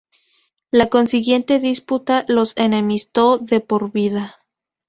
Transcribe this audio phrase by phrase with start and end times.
[0.71, 4.39] La consiguiente disputa los enemistó de por vida.